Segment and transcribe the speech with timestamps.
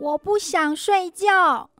[0.00, 1.70] 我不想睡觉。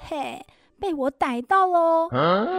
[0.00, 0.44] 嘿，
[0.78, 2.10] 被我逮到喽！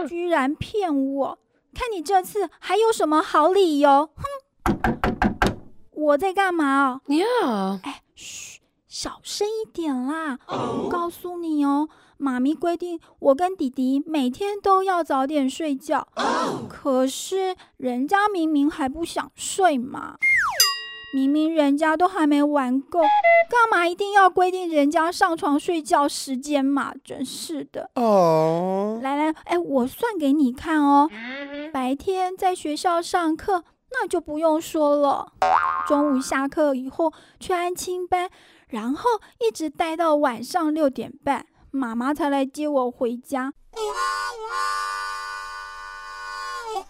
[0.08, 1.38] 居然骗我！
[1.72, 4.10] 看你这次还有什么好理由？
[4.16, 4.24] 哼！
[5.92, 7.80] 我在干嘛哦？Yeah。
[7.84, 10.40] 哎，嘘，小声一点啦！
[10.48, 11.88] 我告诉你哦，
[12.22, 16.06] 妈咪规定我跟弟弟每天都要早点睡觉。
[16.68, 20.16] 可是人家明明还不想睡嘛。
[21.14, 26.94] 明明人家都还没玩够，干嘛一定要规定人家上床睡觉时间嘛？
[27.04, 27.90] 真是的！
[27.96, 31.10] 哦，来来，哎，我算给你看哦。
[31.70, 35.32] 白天在学校上课，那就不用说了。
[35.86, 38.30] 中午下课以后去安亲班，
[38.68, 43.52] 然后一直待到晚上六点半，妈妈才来接我回家。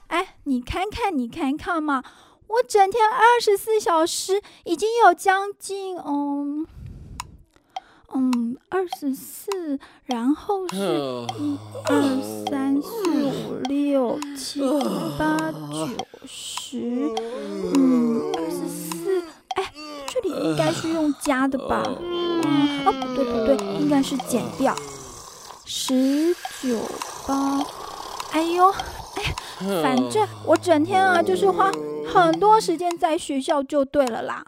[0.09, 2.05] 哎，你看看，你看看嘛。
[2.49, 6.67] 我整天二十四小时已经有将近嗯
[8.13, 10.77] 嗯二十四，然后是
[11.39, 12.03] 一二
[12.51, 14.61] 三四五六七
[15.19, 15.97] 八九
[16.27, 17.11] 十，
[17.75, 19.23] 嗯二十四，
[19.55, 19.73] 哎，
[20.09, 21.83] 这里应该是用加的吧？
[22.45, 24.75] 嗯，哦不对不对，应该是减掉，
[25.65, 26.81] 十九
[27.27, 27.65] 八，
[28.33, 29.35] 哎呦哎，
[29.83, 31.71] 反正我整天啊就是花。
[32.13, 34.45] 很多时间在学校就对了啦。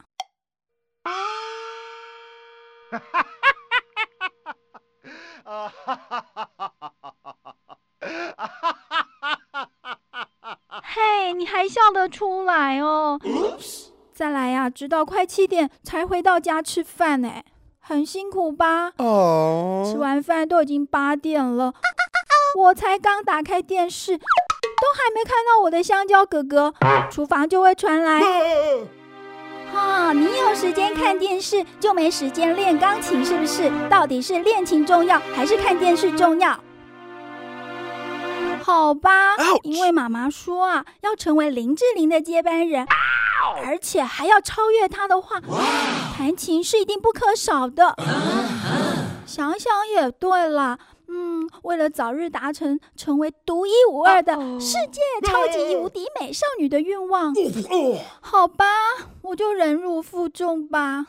[10.83, 13.19] 嘿，你还笑得出来哦？
[14.13, 17.43] 再来呀，直到快七点才回到家吃饭呢，
[17.87, 18.93] 很辛苦吧？
[18.97, 19.83] 哦。
[19.85, 21.75] 吃完饭都已经八点了，
[22.57, 24.17] 我才刚打开电视。
[24.17, 26.73] 都还没看到我的香蕉哥哥，
[27.11, 28.21] 厨房就会传来。
[29.71, 33.71] 哈，你有时间看电视，就没时间练钢琴，是不是？
[33.91, 36.59] 到底是练琴重要，还是看电视重要？
[38.63, 42.87] 好吧，因为妈妈说啊，要成为林志玲的接班人，
[43.65, 45.41] 而且还要超越他的话，
[46.17, 47.95] 弹琴是一定不可少的。
[49.27, 50.79] 想想也对了。
[51.07, 57.33] 嗯，为了早日达成成为独一无二的世界超级无敌美少女的愿望，
[58.21, 58.65] 好吧，
[59.23, 61.05] 我就忍辱负重吧。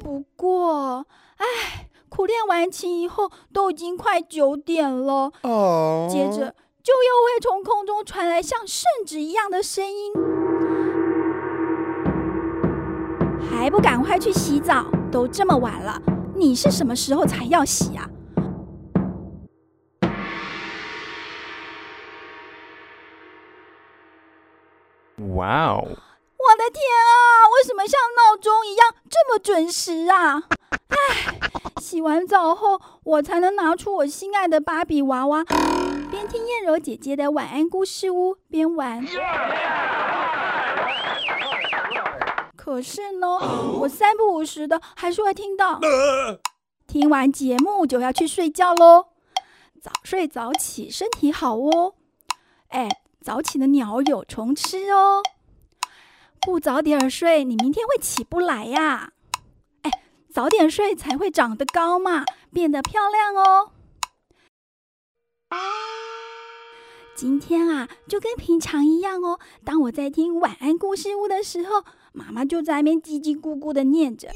[0.00, 1.06] 不过，
[1.36, 5.30] 唉，苦练完琴以后，都已经快九点了。
[6.10, 10.12] 接着就又会从空中传来像圣旨一样的声音，
[13.64, 14.84] 还不赶快去洗澡？
[15.10, 15.98] 都这么晚了，
[16.36, 18.06] 你是什么时候才要洗啊？
[25.34, 25.80] 哇哦！
[25.80, 30.42] 我的天啊，为什么像闹钟一样这么准时啊？
[30.88, 31.38] 唉，
[31.80, 35.42] 洗完澡后我才能拿出我心爱的芭比娃娃，
[36.10, 39.02] 边听燕柔姐姐的晚安故事屋边玩。
[42.64, 43.28] 可是呢，
[43.80, 45.78] 我三不五时的还是会听到。
[46.86, 49.08] 听完节目就要去睡觉喽，
[49.82, 51.94] 早睡早起身体好哦。
[52.68, 52.88] 哎。
[53.20, 55.22] 早起的鸟有虫吃哦，
[56.42, 59.12] 不早点睡，你明天会起不来呀。
[59.80, 59.90] 哎，
[60.30, 63.70] 早点睡才会长得高嘛，变得漂亮哦。
[67.14, 69.38] 今天啊，就跟平常一样哦。
[69.64, 71.84] 当我在听晚安故事屋的时候。
[72.16, 74.28] 妈妈就在那边叽叽咕咕的念着，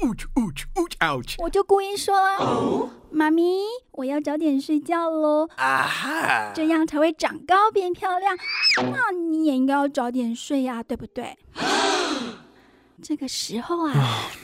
[1.37, 2.13] 我就故意说
[3.09, 5.47] ：“妈咪，我要早点睡觉喽，
[6.53, 8.37] 这样才会长高变漂亮。
[8.91, 11.37] 那你也应该要早点睡呀，对不对？”
[13.01, 13.93] 这个时候啊，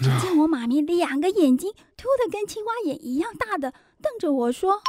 [0.02, 4.80] 只见我妈咪两个眼睛凸的跟青蛙眼一样大的瞪着我说：“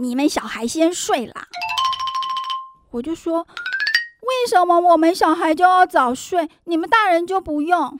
[0.00, 1.46] 你们小孩先睡啦。”
[2.90, 3.46] 我就说。
[4.22, 7.98] 为什么我们小孩就要早睡，你们大人就不用？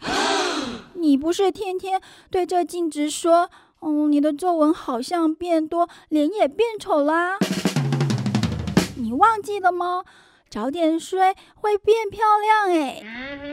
[0.94, 7.36] 你不是天天对着镜子说：“嗯，你的皱纹好像变多，脸也变丑啦。”
[8.96, 10.04] 你忘记了吗？
[10.48, 13.02] 早点睡会变漂亮哎！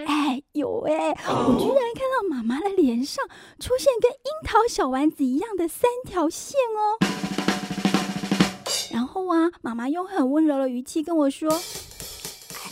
[0.05, 3.25] 哎，有哎，我居然看到妈妈的脸上
[3.59, 7.26] 出现跟樱桃小丸子一样的三条线哦。
[9.89, 11.61] 用很温柔的语气跟我说。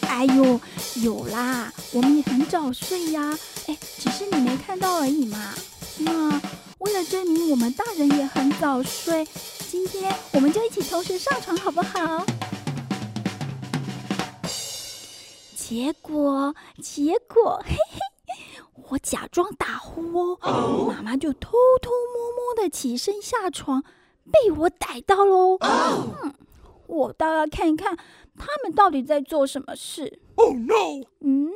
[0.08, 0.60] 哎呦，
[1.04, 3.38] 有啦，我们也很早睡呀。
[3.68, 5.54] 哎，只是你没看到而已嘛。
[5.98, 6.42] 那
[6.80, 9.28] 为了证明我们大人也很早睡，
[9.70, 12.26] 今天我们就一起同时上床好不好？
[15.58, 18.00] 结果，结果，嘿嘿，
[18.90, 21.52] 我假装打呼哦，妈妈就偷
[21.82, 23.84] 偷摸摸的起身下床，
[24.32, 25.58] 被我逮到喽。
[25.60, 26.34] 嗯，
[26.88, 27.96] 我倒要看一看
[28.38, 30.20] 他们到底在做什么事。
[30.36, 31.50] Oh no 嗯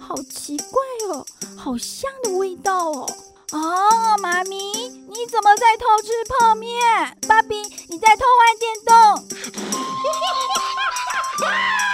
[0.00, 1.24] 好奇怪哦
[1.56, 3.06] 好香的味道哦。
[3.52, 7.16] 哦妈咪你怎么在偷吃泡面？
[7.26, 7.56] 爸比
[7.88, 8.94] 你在偷玩电动。